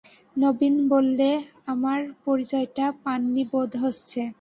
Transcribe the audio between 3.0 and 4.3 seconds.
পান নি বোধ হচ্ছে।